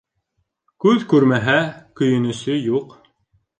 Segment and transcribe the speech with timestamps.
[0.85, 1.59] Күҙ күрмәһә,
[2.01, 2.99] көйөнөсө юҡ.